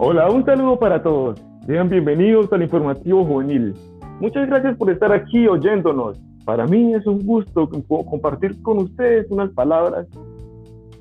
[0.00, 1.42] Hola, un saludo para todos.
[1.66, 3.74] Sean bienvenidos al informativo juvenil.
[4.20, 6.20] Muchas gracias por estar aquí oyéndonos.
[6.44, 10.06] Para mí es un gusto compartir con ustedes unas palabras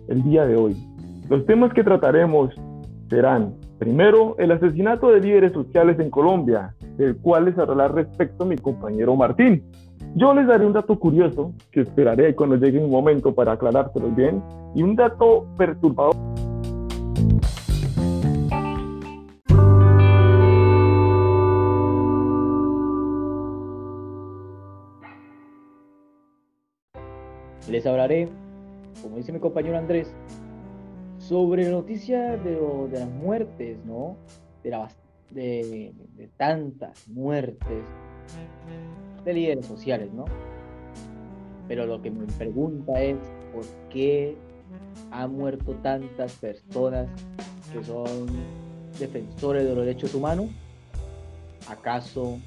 [0.08, 0.76] el día de hoy.
[1.30, 2.56] Los temas que trataremos
[3.08, 8.56] serán, primero, el asesinato de líderes sociales en Colombia, del cual les hablará respecto mi
[8.56, 9.64] compañero Martín.
[10.16, 14.42] Yo les daré un dato curioso que esperaré cuando llegue un momento para aclarárselos bien
[14.74, 16.16] y un dato perturbador.
[27.70, 28.30] Les hablaré,
[29.02, 30.14] como dice mi compañero Andrés,
[31.20, 32.58] sobre la noticia de,
[32.92, 34.16] las muertes, ¿no?
[34.64, 35.94] De,
[36.38, 37.84] tantas muertes
[39.26, 40.26] de líderes sociales, ¿no?
[41.68, 43.18] Pero lo que me pregunta es,
[43.54, 44.38] ¿por qué
[45.12, 47.10] han muerto tantas personas
[47.74, 48.28] que son
[48.98, 50.48] defensores de los derechos humanos?
[51.68, 52.40] ¿Acaso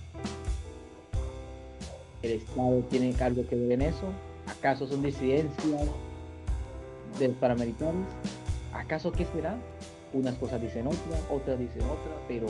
[2.23, 4.07] el Estado tiene cargo que ver en eso?
[4.51, 5.89] ¿Acaso son disidencias
[7.19, 8.01] de los paramilitares?
[8.73, 9.57] ¿Acaso qué será?
[10.13, 12.47] Unas cosas dicen otra, otras dicen otra, pero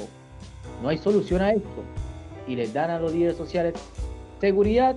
[0.82, 1.82] no hay solución a esto.
[2.46, 3.74] Y les dan a los líderes sociales
[4.40, 4.96] seguridad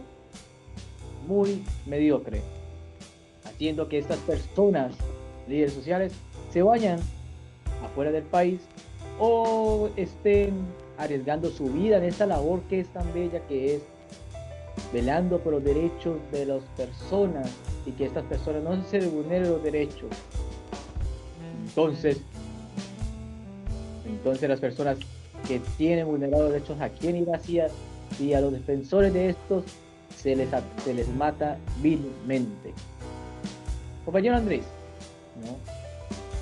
[1.28, 2.42] muy mediocre,
[3.46, 4.94] haciendo que estas personas,
[5.48, 6.14] líderes sociales,
[6.52, 7.00] se vayan
[7.84, 8.62] afuera del país
[9.20, 10.54] o estén
[10.98, 13.82] arriesgando su vida en esa labor que es tan bella que es
[14.92, 17.50] velando por los derechos de las personas
[17.86, 20.10] y que estas personas no se vulneren los derechos.
[21.68, 22.20] Entonces,
[24.06, 24.98] entonces las personas
[25.48, 27.68] que tienen vulnerados derechos, ¿a quién ir hacia?
[28.20, 29.64] Y a los defensores de estos
[30.16, 30.50] se les,
[30.84, 32.74] se les mata vilmente.
[34.06, 34.64] Compañero Andrés,
[35.42, 35.58] ¿no?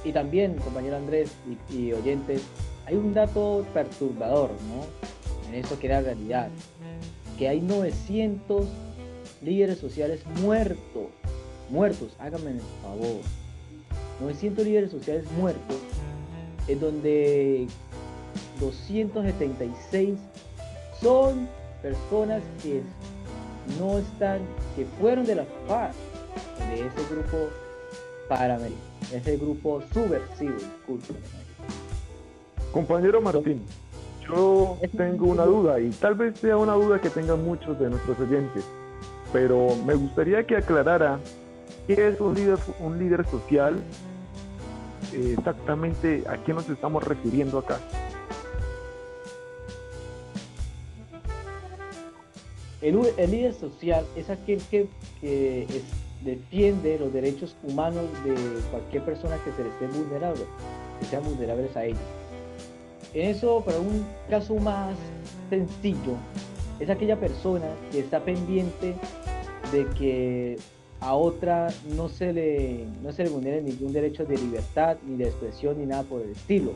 [0.04, 1.32] y también, compañero Andrés
[1.70, 2.42] y, y oyentes,
[2.86, 5.48] hay un dato perturbador, ¿no?
[5.48, 6.50] En eso que era realidad
[7.38, 8.66] que hay 900
[9.42, 11.08] líderes sociales muertos.
[11.70, 13.22] Muertos, háganme el favor.
[14.20, 15.78] 900 líderes sociales muertos,
[16.68, 17.68] en donde
[18.60, 20.20] 276
[21.02, 21.48] son
[21.82, 22.82] personas que
[23.80, 24.40] no están,
[24.76, 25.96] que fueron de la FARC,
[26.70, 27.50] de ese grupo
[28.30, 28.80] paramilitar,
[29.12, 30.56] ese grupo subversivo,
[32.72, 33.62] Compañero Martín,
[34.32, 38.20] yo tengo una duda y tal vez sea una duda que tengan muchos de nuestros
[38.20, 38.64] oyentes,
[39.34, 41.20] pero me gustaría que aclarara
[41.88, 43.82] qué es un líder, un líder social,
[45.14, 47.80] exactamente a qué nos estamos refiriendo acá.
[52.82, 53.00] El,
[53.30, 54.88] líder social es aquel que,
[56.24, 58.36] defiende los derechos humanos de
[58.70, 60.44] cualquier persona que se les esté vulnerable,
[61.00, 62.21] que sean vulnerables a ellos.
[63.14, 64.96] En eso, para un caso más
[65.50, 66.16] sencillo,
[66.80, 68.96] es aquella persona que está pendiente
[69.72, 70.58] de que
[71.02, 75.26] a otra no se le, no se le vulnere ningún derecho de libertad, ni de
[75.26, 76.72] expresión, ni nada por el estilo.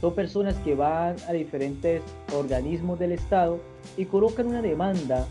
[0.00, 2.02] Son personas que van a diferentes
[2.34, 3.60] organismos del Estado
[3.96, 5.28] y colocan una demanda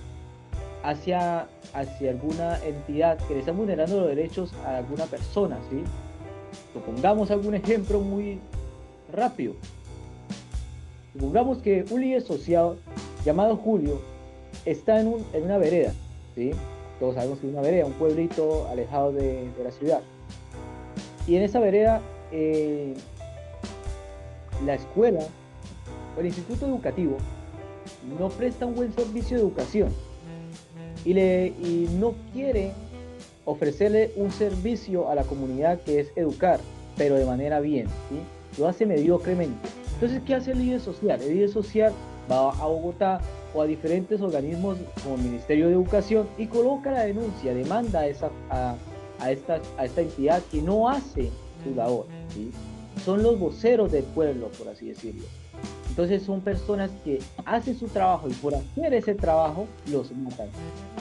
[0.84, 5.58] hacia, hacia alguna entidad que le está vulnerando los derechos a alguna persona.
[5.70, 5.82] ¿sí?
[6.74, 8.40] Supongamos algún ejemplo muy
[9.12, 9.56] rápido.
[11.14, 12.78] Supongamos que un líder social
[13.26, 14.00] llamado Julio
[14.66, 15.94] está en, una vereda,
[16.36, 16.52] ¿sí?
[17.00, 20.02] Todos sabemos que es una vereda, un pueblito alejado de, la ciudad.
[21.28, 22.94] Y en esa vereda, eh,
[24.66, 25.22] la escuela
[26.18, 27.18] o el instituto educativo
[28.20, 29.90] no presta un buen servicio de educación
[31.06, 32.72] y, le, y no quiere
[33.46, 36.60] ofrecerle un servicio a la comunidad que es educar,
[36.98, 37.88] pero de manera bien,
[38.58, 39.79] lo hace mediocremente.
[40.00, 41.22] Entonces, ¿qué hace el líder social?
[41.22, 41.92] El líder social
[42.32, 43.20] va a Bogotá
[43.54, 48.08] o a diferentes organismos como el Ministerio de Educación y coloca la denuncia, demanda a,
[48.08, 48.78] esa, a,
[49.30, 51.30] esta, a esta entidad que no hace
[51.66, 52.06] su labor.
[53.04, 55.26] Son los voceros del pueblo, por así decirlo.
[55.90, 60.48] Entonces son personas que hacen su trabajo y por hacer ese trabajo los matan.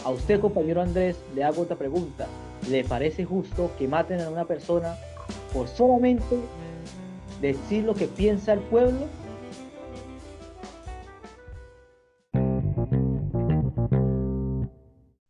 [0.04, 2.26] A usted, compañero Andrés, le hago otra pregunta.
[2.68, 4.96] ¿Le parece justo que maten a una persona
[5.52, 6.36] por solamente
[7.40, 9.06] decir lo que piensa el pueblo?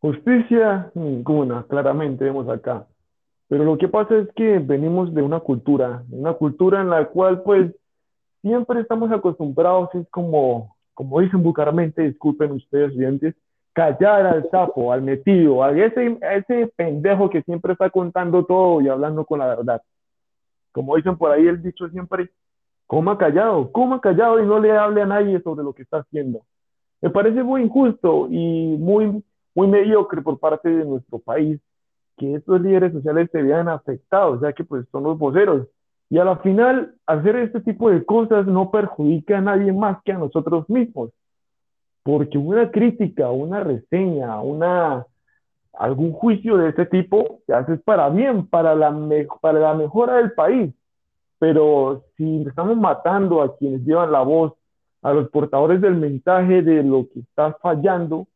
[0.01, 2.87] Justicia ninguna, claramente vemos acá.
[3.49, 7.43] Pero lo que pasa es que venimos de una cultura, una cultura en la cual
[7.43, 7.75] pues
[8.43, 13.35] siempre estamos acostumbrados, es como, como dicen vulgarmente, disculpen ustedes oyentes,
[13.73, 18.81] callar al sapo, al metido, a ese, a ese pendejo que siempre está contando todo
[18.81, 19.83] y hablando con la verdad
[20.79, 22.31] como dicen por ahí el dicho siempre,
[22.87, 26.43] coma callado, coma callado y no le hable a nadie sobre lo que está haciendo.
[27.01, 29.25] Me parece muy injusto y muy,
[29.57, 31.61] muy mediocre por parte de nuestro país
[32.17, 35.67] que estos líderes sociales se vean afectados, ya que pues son los voceros.
[36.11, 40.13] Y a la final, hacer este tipo de cosas no perjudica a nadie más que
[40.13, 41.11] a nosotros mismos,
[42.05, 45.05] porque una crítica, una reseña, una,
[45.79, 48.95] algún juicio de este tipo se hace para bien, para la,
[49.41, 50.75] para la mejora del país.
[51.39, 54.55] Pero si estamos matando a quienes llevan la voz,
[55.03, 58.27] a los portadores del mensaje de lo que está fallando,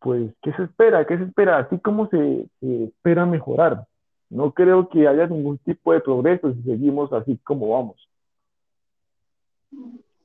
[0.00, 1.06] pues, ¿qué se espera?
[1.06, 1.58] ¿Qué se espera?
[1.58, 3.86] Así como se, espera mejorar.
[4.28, 8.08] No creo que haya ningún tipo de progreso si seguimos así como vamos.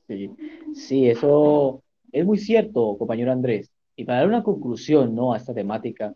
[0.06, 0.30] Sí,
[0.74, 3.72] sí, eso es muy cierto, compañero Andrés.
[3.96, 5.32] Y para dar una conclusión ¿no?
[5.32, 6.14] a esta temática,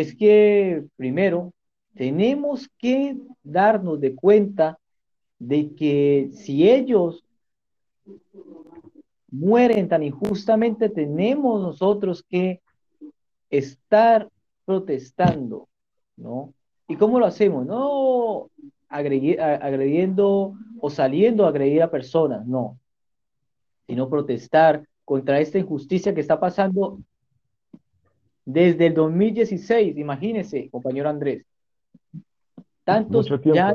[0.00, 1.52] es que primero
[1.94, 4.78] tenemos que darnos de cuenta
[5.40, 7.24] de que si ellos
[9.28, 12.60] mueren tan injustamente, tenemos nosotros que
[13.50, 14.28] estar
[14.64, 15.68] protestando,
[16.16, 16.54] ¿no?
[16.86, 17.66] ¿Y cómo lo hacemos?
[17.66, 18.50] No
[18.88, 22.78] agrediendo o saliendo a agredir a personas, no,
[23.88, 27.00] sino protestar contra esta injusticia que está pasando
[28.50, 31.44] desde el 2016, imagínese, compañero Andrés.
[32.82, 33.74] Tantos tiempo ya,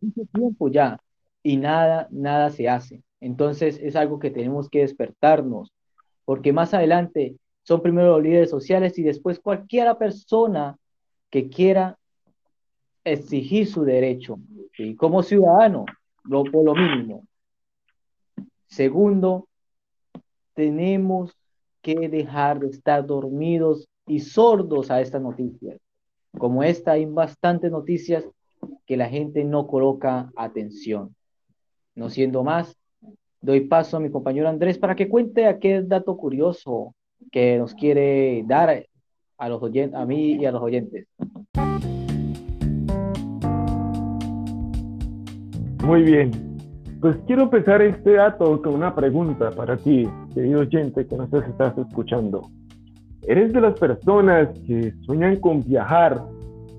[0.00, 0.98] mucho tiempo ya,
[1.44, 3.04] y nada, nada se hace.
[3.20, 5.72] Entonces es algo que tenemos que despertarnos,
[6.24, 10.76] porque más adelante son primero los líderes sociales y después cualquiera persona
[11.30, 11.96] que quiera
[13.04, 14.40] exigir su derecho,
[14.76, 15.84] y como ciudadano,
[16.24, 17.24] lo, por lo mínimo.
[18.66, 19.46] Segundo,
[20.52, 21.36] tenemos
[21.84, 25.78] que dejar de estar dormidos y sordos a estas noticias.
[26.38, 28.24] Como esta, hay bastantes noticias
[28.86, 31.14] que la gente no coloca atención.
[31.94, 32.74] No siendo más,
[33.42, 36.94] doy paso a mi compañero Andrés para que cuente aquel dato curioso
[37.30, 38.86] que nos quiere dar
[39.36, 41.06] a, los oyentes, a mí y a los oyentes.
[45.84, 46.53] Muy bien.
[47.04, 51.76] Pues quiero empezar este dato con una pregunta para ti, querido oyente que nos estás
[51.76, 52.48] escuchando.
[53.24, 56.24] ¿Eres de las personas que sueñan con viajar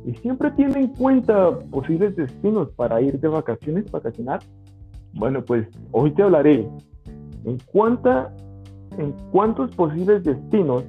[0.03, 4.39] y siempre tienen en cuenta posibles destinos para ir de vacaciones, vacacionar?
[5.13, 6.67] Bueno, pues hoy te hablaré
[7.43, 8.33] en cuánta
[8.97, 10.85] en cuántos posibles destinos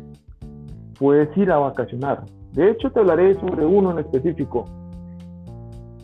[0.98, 2.24] puedes ir a vacacionar.
[2.54, 4.64] De hecho, te hablaré sobre uno en específico.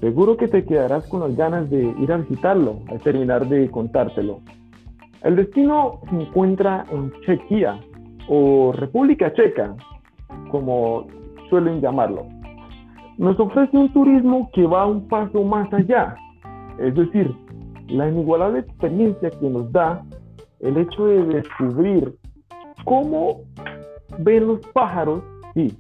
[0.02, 4.40] Seguro que te quedarás con las ganas de ir a visitarlo al terminar de contártelo.
[5.22, 7.78] El destino se encuentra en Chequia
[8.26, 9.76] o República Checa,
[10.50, 11.06] como
[11.49, 12.26] suelen llamarlo.
[13.16, 16.16] Nos ofrece un turismo que va un paso más allá,
[16.81, 17.32] es decir,
[17.87, 20.02] la inigualable experiencia que nos da
[20.58, 22.12] el hecho de descubrir
[22.84, 23.43] cómo
[24.19, 25.22] ven los pájaros,
[25.54, 25.72] sí,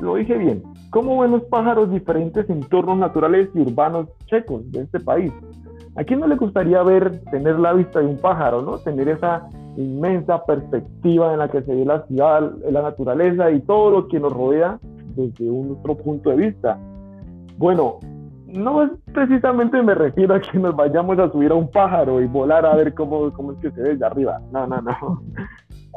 [0.00, 5.00] lo dije bien, cómo ven los pájaros diferentes entornos naturales y urbanos checos de este
[5.00, 5.32] país.
[5.96, 8.78] ¿A quién no le gustaría ver, tener la vista de un pájaro, ¿no?
[8.78, 13.90] Tener esa inmensa perspectiva en la que se ve la ciudad, la naturaleza y todo
[13.90, 14.78] lo que nos rodea
[15.14, 16.78] desde un otro punto de vista.
[17.56, 17.98] Bueno,
[18.46, 22.66] no precisamente me refiero a que nos vayamos a subir a un pájaro y volar
[22.66, 24.40] a ver cómo, cómo es que se ve desde arriba.
[24.52, 25.22] No, no, no.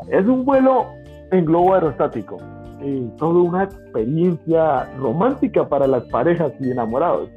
[0.10, 0.86] Es un vuelo
[1.32, 2.38] en globo aerostático
[2.82, 7.30] y toda una experiencia romántica para las parejas y enamorados.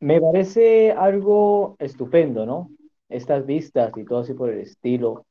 [0.00, 2.70] Me parece algo estupendo, ¿no?
[3.08, 5.24] Estas vistas y todo así por el estilo.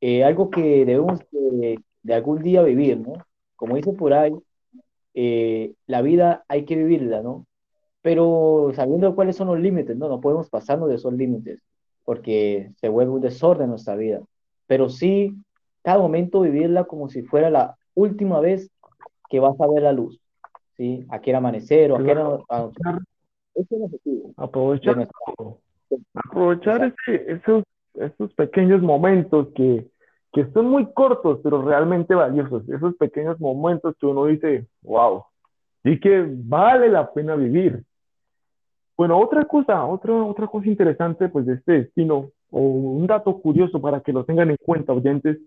[0.00, 3.14] Eh, algo que debemos de, de algún día vivir, ¿no?
[3.56, 4.32] Como dice por ahí,
[5.14, 7.46] eh, la vida hay que vivirla, ¿no?
[8.02, 10.08] Pero sabiendo cuáles son los límites, ¿no?
[10.08, 11.60] No podemos pasarnos de esos límites,
[12.04, 14.20] porque se vuelve un desorden nuestra vida.
[14.66, 15.34] Pero sí,
[15.82, 18.70] cada momento vivirla como si fuera la última vez
[19.28, 20.20] que vas a ver la luz,
[20.76, 21.06] ¿sí?
[21.10, 22.98] A qué amanecer o a qué anochecer.
[23.54, 24.30] Ese es el objetivo.
[24.36, 25.08] Aprovechar,
[26.14, 29.86] aprovechar esos, esos pequeños momentos que,
[30.32, 32.68] que son muy cortos, pero realmente valiosos.
[32.68, 35.24] Esos pequeños momentos que uno dice, wow,
[35.82, 37.84] sí que vale la pena vivir.
[38.96, 43.80] Bueno, otra cosa, otra, otra cosa interesante pues de este destino, o un dato curioso
[43.80, 45.38] para que lo tengan en cuenta, oyentes,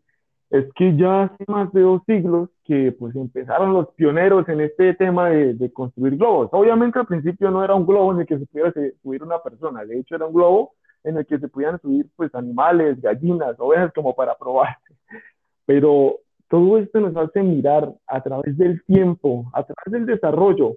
[0.53, 4.93] es que ya hace más de dos siglos que pues empezaron los pioneros en este
[4.93, 6.49] tema de, de construir globos.
[6.51, 9.83] Obviamente al principio no era un globo en el que se pudiera subir una persona,
[9.83, 13.91] de hecho era un globo en el que se podían subir pues animales, gallinas, ovejas
[13.93, 14.77] como para probar.
[15.65, 16.19] Pero
[16.49, 20.75] todo esto nos hace mirar a través del tiempo, a través del desarrollo.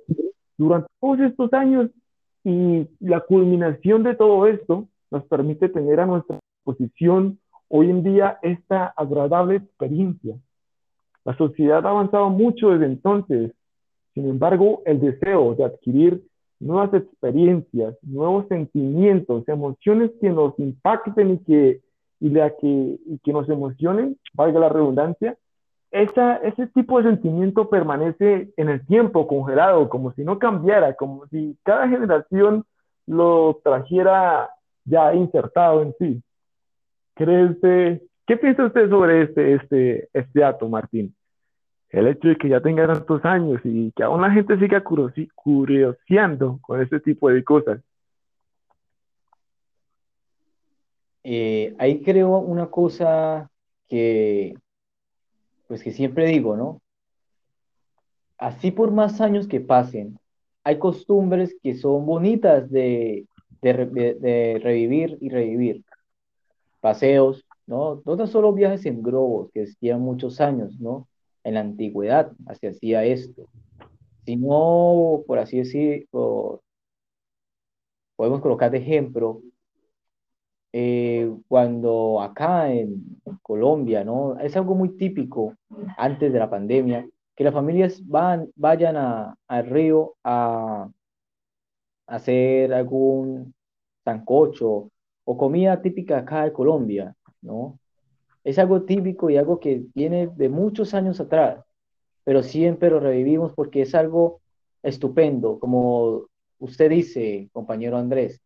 [0.56, 1.90] Durante todos estos años
[2.44, 8.38] Y la culminación de todo esto nos permite tener a nuestra disposición hoy en día
[8.42, 10.36] esta agradable experiencia.
[11.24, 13.52] La sociedad ha avanzado mucho desde entonces,
[14.14, 16.22] sin embargo, el deseo de adquirir
[16.58, 21.80] nuevas experiencias, nuevos sentimientos, emociones que nos impacten y que,
[22.20, 22.66] y la que,
[23.06, 25.36] y que nos emocionen, valga la redundancia,
[25.90, 31.56] ese tipo de sentimiento permanece en el tiempo, congelado, como si no cambiara, como si
[31.62, 32.64] cada generación
[33.06, 34.50] lo trajera
[34.84, 36.22] ya insertado en sí.
[37.16, 41.16] ¿Cree usted, qué piensa usted sobre este, este, este dato, Martín?
[41.88, 46.58] El hecho de que ya tenga tantos años y que aún la gente siga curioseando
[46.60, 47.80] con este tipo de cosas.
[51.24, 53.50] Eh, ahí creo una cosa
[53.88, 54.54] que,
[55.66, 56.82] pues que siempre digo, ¿no?
[58.36, 60.18] Así por más años que pasen,
[60.64, 63.26] hay costumbres que son bonitas de,
[63.62, 65.82] de, revivir y revivir.
[66.80, 68.02] Paseos, ¿no?
[68.04, 71.08] No tan solo viajes en globos, que llevan muchos años, ¿no?
[71.44, 73.48] En la antigüedad se hacía esto,
[74.24, 76.62] sino, por así decirlo,
[78.16, 79.42] podemos colocar de ejemplo,
[80.72, 84.38] eh, cuando acá en Colombia, ¿no?
[84.38, 85.54] Es algo muy típico
[85.96, 90.88] antes de la pandemia, que las familias van, vayan al río a,
[92.06, 93.54] hacer algún
[94.04, 94.90] sancocho
[95.26, 97.78] o comida típica acá de Colombia, ¿no?
[98.44, 101.64] Es algo típico y algo que viene de muchos años atrás,
[102.24, 104.40] pero siempre lo revivimos porque es algo
[104.84, 106.26] estupendo, como
[106.60, 108.40] usted dice, compañero Andrés,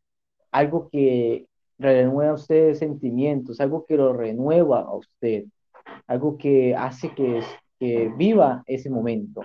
[0.50, 1.46] algo que
[1.78, 5.44] renueva a usted sentimientos, algo que lo renueva a usted,
[6.06, 7.42] algo que hace que,
[8.16, 9.42] viva ese momento.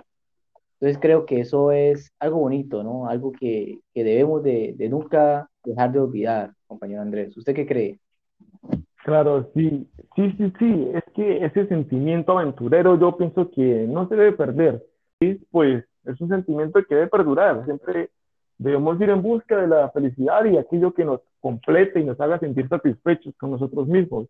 [0.74, 3.08] Entonces creo que eso es algo bonito, ¿no?
[3.08, 7.36] Algo que, que debemos de, de, nunca dejar de olvidar, compañero Andrés.
[7.36, 7.98] ¿Usted qué cree?
[9.04, 10.90] Claro, sí, sí, sí, sí.
[10.94, 14.84] Es que ese sentimiento aventurero yo pienso que no se debe perder.
[15.20, 15.40] ¿sí?
[15.50, 17.64] Pues es un sentimiento que debe perdurar.
[17.64, 18.10] Siempre
[18.58, 22.38] debemos ir en busca de la felicidad y aquello que nos complete y nos haga
[22.38, 24.28] sentir satisfechos con nosotros mismos.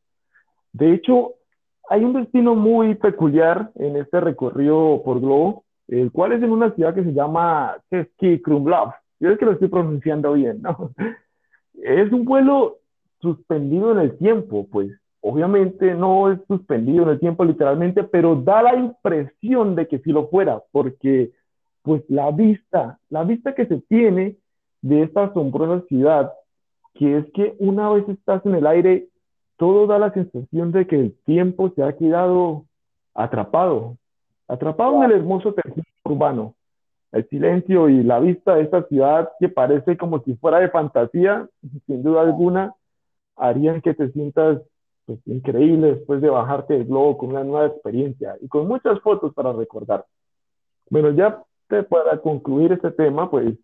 [0.73, 1.35] De hecho,
[1.89, 6.75] hay un destino muy peculiar en este recorrido por globo el cual es en una
[6.75, 8.93] ciudad que se llama Keski Krumlov.
[9.21, 10.91] Yo es que lo estoy pronunciando bien, ¿no?
[11.83, 12.79] Es un vuelo
[13.21, 14.91] suspendido en el tiempo, pues
[15.21, 20.13] obviamente no es suspendido en el tiempo literalmente, pero da la impresión de que sí
[20.13, 21.33] lo fuera, porque
[21.83, 24.37] pues la vista, la vista que se tiene
[24.83, 26.33] de esta asombrosa ciudad,
[26.95, 29.09] que es que una vez estás en el aire,
[29.57, 32.65] todo da la sensación de que el tiempo se ha quedado
[33.15, 33.97] atrapado,
[34.49, 36.55] Atrapado en el hermoso tejido urbano,
[37.17, 41.49] el silencio y la vista de esta ciudad que parece como si fuera de fantasía,
[41.87, 42.75] sin duda alguna,
[43.37, 44.61] harían que te sientas
[45.07, 49.33] pues, increíble después de bajarte del globo con una nueva experiencia y con muchas fotos
[49.35, 50.05] para recordar.
[50.91, 51.43] Bueno, ya
[51.89, 53.57] para concluir este tema, pues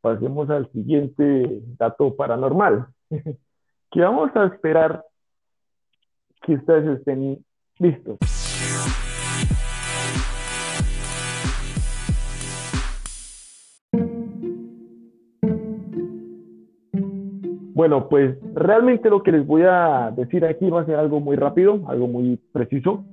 [0.00, 2.86] pasemos al siguiente dato paranormal,
[3.90, 5.04] que vamos a esperar
[6.42, 7.44] que ustedes estén
[7.78, 8.18] listos.
[17.82, 21.34] Bueno, pues realmente lo que les voy a decir aquí va a ser algo muy
[21.34, 23.04] rápido, algo muy preciso.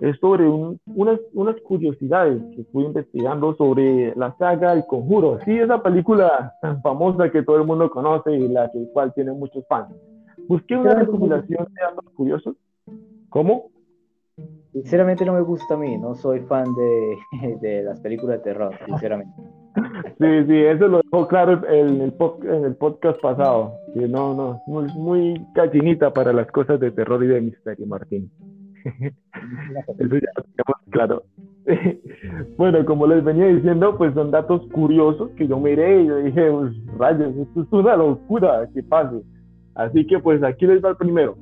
[0.00, 5.38] Es sobre unas, unas curiosidades que fui investigando sobre la saga El Conjuro.
[5.44, 9.30] Sí, esa película tan famosa que todo el mundo conoce y la que cual tiene
[9.30, 9.94] muchos fans.
[10.48, 12.56] Busqué una recopilación de datos curiosos.
[13.28, 13.70] ¿Cómo?
[14.72, 18.74] Sinceramente no me gusta a mí, no soy fan de, de las películas de terror,
[18.86, 19.40] sinceramente.
[20.18, 22.14] Sí, sí, eso lo dejó claro en el,
[22.44, 27.22] en el podcast pasado, que no, no, muy, muy gallinita para las cosas de terror
[27.22, 28.30] y de misterio, Martín.
[28.84, 31.22] Eso ya lo tenemos claro.
[32.56, 36.50] Bueno, como les venía diciendo, pues son datos curiosos que yo miré y yo dije,
[36.50, 39.22] pues, rayos, esto es una locura que pase.
[39.74, 41.36] Así que pues aquí les va el primero.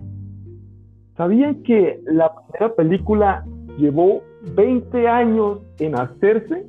[1.16, 3.44] ¿Sabían que la primera película
[3.78, 4.22] llevó
[4.56, 6.66] 20 años en hacerse?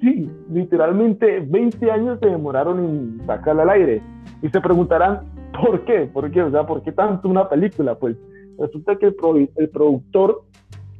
[0.00, 4.02] Sí, literalmente 20 años se demoraron en sacarla al aire.
[4.42, 5.20] Y se preguntarán,
[5.52, 6.10] ¿por qué?
[6.12, 6.42] ¿Por qué?
[6.42, 7.94] O sea, ¿por qué tanto una película?
[7.94, 8.16] Pues
[8.58, 10.42] resulta que el, productor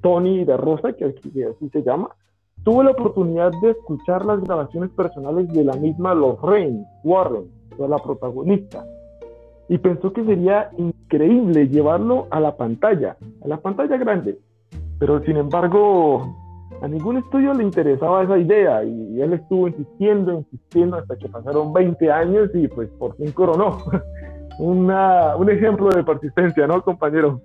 [0.02, 2.10] Tony de Rosa, que, así se llama,
[2.64, 7.44] tuvo la oportunidad de escuchar las grabaciones personales de la misma Lorraine Warren,
[7.78, 8.84] la protagonista,
[9.68, 14.38] y pensó que sería increíble llevarlo a la pantalla, a la pantalla grande.
[14.98, 16.36] Pero sin embargo,
[16.82, 21.72] a ningún estudio le interesaba esa idea y él estuvo insistiendo, insistiendo hasta que pasaron
[21.72, 23.78] 20 años y pues por fin coronó.
[24.58, 27.40] Una, un ejemplo de persistencia, ¿no, compañero?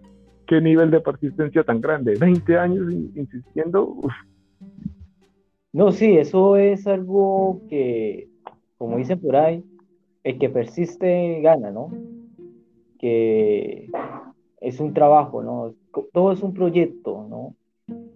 [0.47, 2.15] Qué nivel de persistencia tan grande.
[2.19, 3.95] 20 años insistiendo.
[5.71, 8.27] No, sí, eso es algo que,
[8.77, 9.63] como dicen por ahí,
[10.23, 11.89] el que persiste gana, ¿no?
[12.99, 13.89] Que
[14.59, 15.73] es un trabajo, ¿no?
[16.11, 17.55] Todo es un proyecto, ¿no?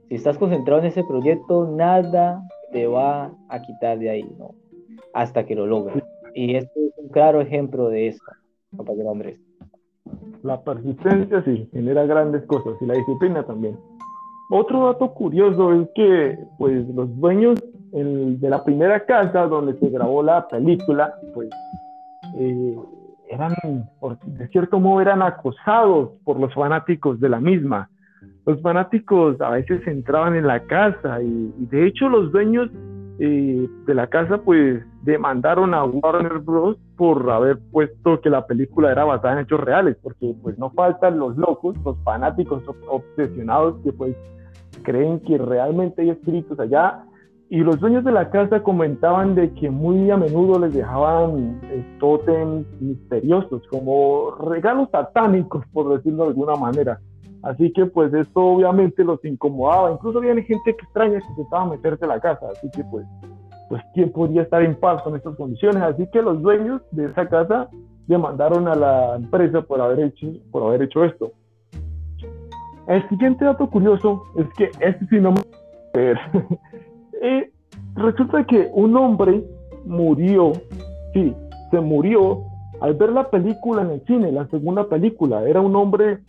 [0.10, 4.56] Si estás concentrado en ese proyecto, nada te va a quitar de ahí, ¿no?
[5.14, 6.04] Hasta que lo logres.
[6.34, 8.24] Y este es un claro ejemplo de eso,
[8.76, 9.40] compañero Andrés.
[10.42, 13.78] La persistencia sí, genera grandes cosas y la disciplina también.
[14.50, 17.60] Otro dato curioso es que pues, los dueños
[17.92, 21.50] de la primera casa donde se grabó la película, pues
[22.36, 22.76] eh,
[23.28, 23.54] eran,
[24.26, 27.92] de cierto modo, eran acosados por los fanáticos de la misma
[28.50, 32.72] los fanáticos a veces entraban en la casa y, de hecho los dueños
[33.20, 36.78] eh, de la casa pues demandaron a Warner Bros.
[36.98, 41.20] por haber puesto que la película era basada en hechos reales, porque pues no faltan
[41.20, 44.16] los locos, los fanáticos obsesionados que pues
[44.82, 47.04] creen que realmente hay espíritus allá
[47.50, 51.98] y los dueños de la casa comentaban de que muy a menudo les dejaban eh,
[52.00, 57.00] tótems misteriosos, como regalos satánicos, por decirlo de alguna manera.
[57.44, 59.92] Así que pues esto obviamente los incomodaba.
[59.92, 62.48] Incluso había gente que extraña que se estaba a meterse a la casa.
[62.52, 63.06] Así que pues,
[63.70, 65.82] pues quién podría estar en paz con estas condiciones.
[65.84, 67.70] Así que los dueños de esa casa
[68.08, 71.32] demandaron a la empresa por haber hecho, por haber hecho esto.
[72.88, 75.42] El siguiente dato curioso es que este sí no me
[77.22, 77.52] eh,
[77.96, 79.44] resulta que un hombre
[79.86, 80.54] murió,
[81.14, 81.36] sí,
[81.72, 82.44] se murió
[82.82, 85.48] al ver la película en el cine, la segunda película.
[85.48, 86.20] Era un hombre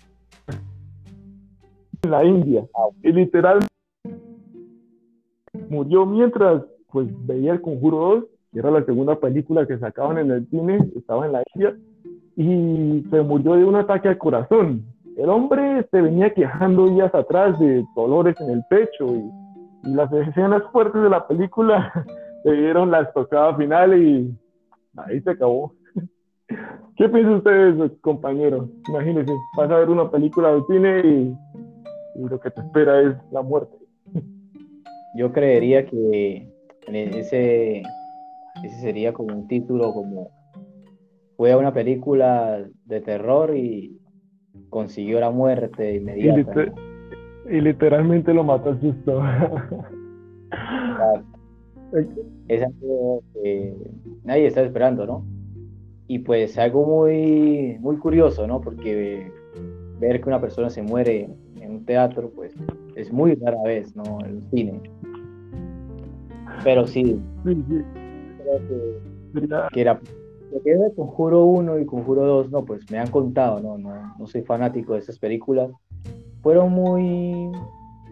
[2.03, 2.65] en la India.
[3.03, 3.61] Y literal
[5.69, 10.31] murió mientras pues veía El Conjuro 2, que era la segunda película que sacaban en
[10.31, 11.77] el cine, estaba en la India,
[12.37, 14.85] y se murió de un ataque al corazón.
[15.17, 20.13] El hombre se venía quejando días atrás de dolores en el pecho y, y las
[20.13, 21.93] escenas fuertes de la película
[22.45, 24.35] le dieron la estocada final y
[24.97, 25.73] ahí se acabó.
[26.97, 28.69] ¿Qué piensan ustedes, compañeros?
[28.89, 31.37] Imagínense, vas a ver una película de cine y
[32.21, 33.77] y lo que te espera es la muerte.
[35.17, 36.49] Yo creería que
[36.87, 37.83] ese,
[38.63, 40.31] ese sería como un título como
[41.37, 43.99] fue a una película de terror y
[44.69, 46.67] consiguió la muerte inmediata.
[47.51, 49.23] Y, literalmente lo mató al susto.
[52.49, 53.75] Es algo que
[54.23, 55.25] nadie está esperando, ¿no?
[56.09, 58.61] Y pues algo muy, muy curioso, ¿no?
[58.61, 59.33] Porque
[59.99, 61.31] ver que una persona se muere
[61.71, 62.55] un teatro, pues
[62.95, 64.19] es muy rara vez, ¿no?
[64.25, 64.81] El cine.
[66.65, 67.65] Pero sí, sí,
[69.73, 70.01] que, era
[70.53, 73.79] lo que de Conjuro 1 y Conjuro 2, no, pues me han contado, ¿no?
[73.79, 75.71] No, no soy fanático de esas películas.
[76.43, 77.53] Fueron muy,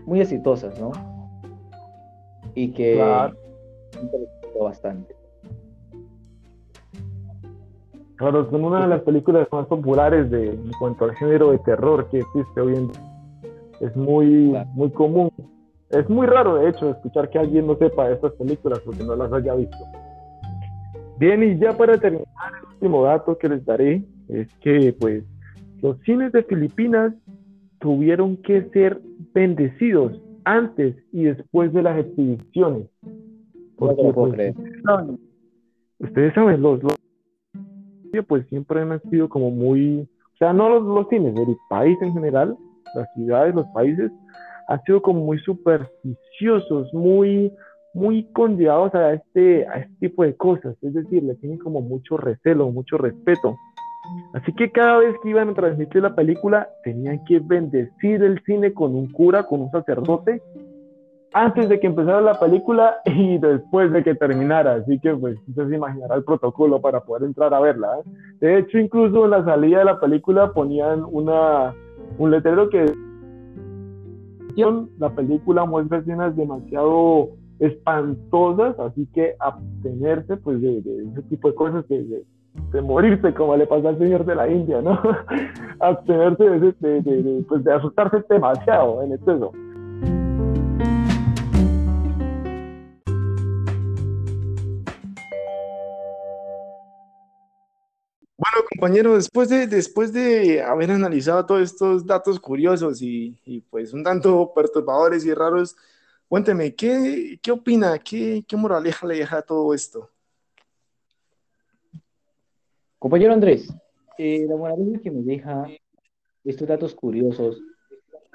[0.06, 0.92] muy exitosas, ¿no?
[2.54, 3.36] Y que claro.
[4.60, 5.18] bastante.
[8.16, 12.08] Claro, son una de las películas más populares de, en cuanto al género de terror
[12.10, 13.07] que existe hoy en día.
[13.80, 15.30] Es muy, muy común.
[15.90, 19.16] Es muy raro, de hecho, escuchar que alguien no sepa de estas películas porque no
[19.16, 19.76] las haya visto.
[21.18, 22.26] Bien, y ya para terminar,
[22.60, 25.24] el último dato que les daré es que, pues,
[25.80, 27.14] los cines de Filipinas
[27.80, 29.00] tuvieron que ser
[29.32, 32.88] bendecidos antes y después de las exhibiciones.
[33.76, 34.54] Porque, pues,
[36.00, 36.94] ustedes saben, los, los
[38.26, 42.12] pues siempre han sido como muy, o sea, no los, los cines, el país en
[42.12, 42.56] general
[42.94, 44.10] las ciudades, los países,
[44.68, 47.52] han sido como muy supersticiosos, muy,
[47.94, 50.76] muy condenados a este, a este tipo de cosas.
[50.82, 53.56] Es decir, le tienen como mucho recelo, mucho respeto.
[54.34, 58.72] Así que cada vez que iban a transmitir la película, tenían que bendecir el cine
[58.72, 60.42] con un cura, con un sacerdote,
[61.32, 64.74] antes de que empezara la película y después de que terminara.
[64.74, 67.98] Así que, pues, usted se imaginará el protocolo para poder entrar a verla.
[67.98, 68.10] ¿eh?
[68.40, 71.74] De hecho, incluso en la salida de la película ponían una,
[72.16, 72.86] un letrero que
[74.98, 77.28] la película muestra escenas demasiado
[77.60, 82.04] espantosas, así que abstenerse pues de, ese tipo de cosas que
[82.72, 85.00] de, morirse como le pasa al señor de la India, ¿no?
[85.80, 89.52] abstenerse de, de, pues de asustarse demasiado en exceso.
[98.78, 104.04] Compañero, después de, después de haber analizado todos estos datos curiosos y, y, pues un
[104.04, 105.76] tanto perturbadores y raros,
[106.28, 107.98] Cuénteme, ¿qué, qué opina?
[107.98, 110.10] ¿Qué, ¿Qué moraleja le deja a todo esto?
[112.98, 113.74] Compañero Andrés,
[114.18, 115.66] eh, la moraleja que me deja
[116.44, 117.58] estos datos curiosos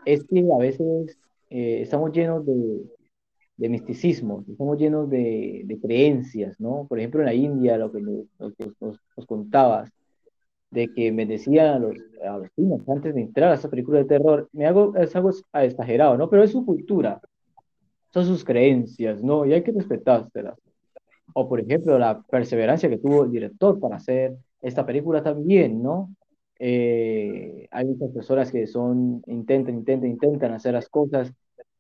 [0.06, 1.20] es que a veces
[1.52, 2.82] eh, estamos llenos de,
[3.58, 6.88] de misticismo, estamos llenos de, de, creencias, ¿no?
[6.90, 9.92] Por ejemplo, en la India, lo que nos, nos, nos contabas,
[10.74, 11.96] de que me decían a los,
[12.28, 15.32] a los chinos antes de entrar a esta película de terror, me hago, es algo
[15.54, 16.30] exagerado, ¿no?
[16.30, 17.22] Pero es su cultura,
[18.12, 19.46] son sus creencias, ¿no?
[19.46, 20.58] Y hay que respetárselas.
[21.34, 26.16] O, por ejemplo, la perseverancia que tuvo el director para hacer esta película también, ¿no?
[26.60, 31.32] Eh, hay muchas personas que son, intentan, intentan, intentan hacer las cosas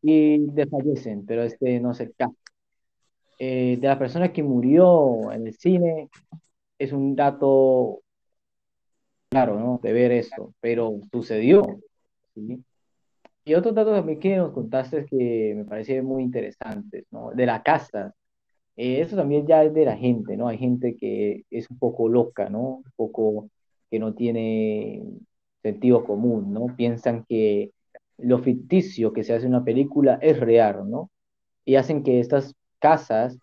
[0.01, 2.29] y desfallecen, pero este no se cae.
[3.39, 6.09] Eh, de la persona que murió en el cine,
[6.77, 8.02] es un dato
[9.33, 9.79] claro, ¿no?
[9.81, 11.63] De ver esto, pero sucedió.
[12.35, 12.63] ¿sí?
[13.45, 17.31] Y otro dato también que nos contaste que me parece muy interesante, ¿no?
[17.31, 18.13] De la casa.
[18.77, 20.47] Eh, eso también ya es de la gente, ¿no?
[20.47, 22.77] Hay gente que es un poco loca, ¿no?
[22.85, 23.49] Un poco
[23.89, 25.03] que no tiene
[25.63, 26.67] sentido común, ¿no?
[26.75, 27.71] Piensan que
[28.17, 31.09] lo ficticio que se hace en una película es real, ¿no?
[31.65, 33.39] Y hacen que estas casas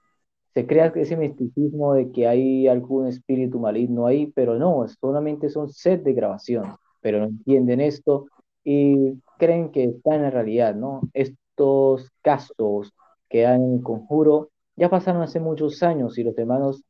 [0.55, 5.71] se crea ese misticismo de que hay algún espíritu maligno ahí, pero no, solamente son
[5.71, 8.27] sets de grabación, pero no entienden esto
[8.65, 11.03] y creen que está en la realidad, ¿no?
[11.15, 12.93] Estos casos
[13.29, 16.83] que hay en el conjuro ya pasaron hace muchos años y los hermanos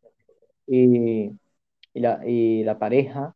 [0.66, 1.32] y,
[1.92, 3.34] y, la, y la, pareja,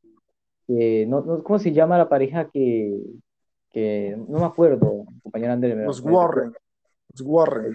[0.68, 2.98] no, no, ¿cómo se llama la pareja que,
[3.70, 5.76] que no me acuerdo, compañero Andrés?
[5.76, 6.52] Los Warren.
[7.12, 7.74] Los Warren.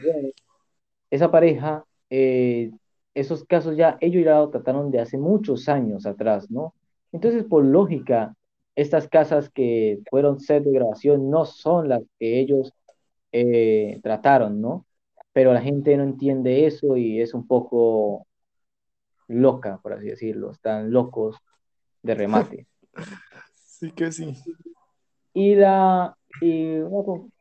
[1.12, 2.72] Esa pareja eh,
[3.14, 6.74] esos casos ya ellos ya lo trataron de hace muchos años atrás, ¿no?
[7.12, 8.36] Entonces, por lógica,
[8.76, 12.74] estas casas que fueron set de grabación no son las que ellos
[13.32, 14.86] eh, trataron, ¿no?
[15.34, 18.28] Pero la gente no entiende eso y es un poco
[19.28, 21.38] loca, por así decirlo, están locos
[22.04, 22.68] de remate.
[23.80, 24.36] Sí que sí.
[25.34, 26.82] Y la, y,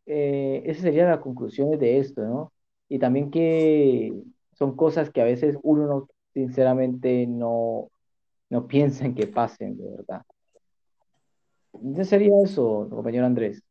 [0.07, 2.53] eh, esa sería la conclusión de esto, ¿no?
[2.89, 4.13] Y también que
[4.59, 7.91] son cosas que a veces uno no, sinceramente no,
[8.51, 10.23] no piensa en que pasen, de verdad.
[11.73, 13.63] Entonces sería eso, compañero Andrés.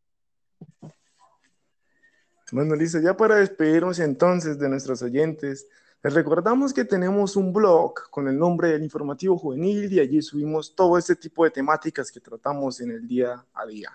[2.54, 5.68] Bueno, listo, ya para despedirnos entonces de nuestros oyentes,
[6.02, 10.74] les recordamos que tenemos un blog con el nombre del Informativo Juvenil y allí subimos
[10.74, 13.92] todo este tipo de temáticas que tratamos en el día a día.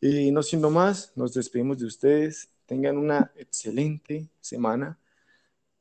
[0.00, 2.48] Y no siendo más, nos despedimos de ustedes.
[2.66, 4.98] Tengan una excelente semana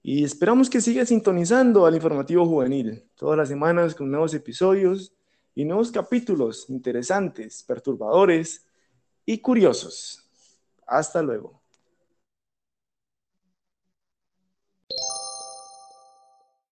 [0.09, 5.13] y esperamos que siga sintonizando al informativo juvenil todas las semanas con nuevos episodios
[5.53, 8.65] y nuevos capítulos interesantes, perturbadores
[9.25, 10.23] y curiosos.
[10.85, 11.56] Hasta luego.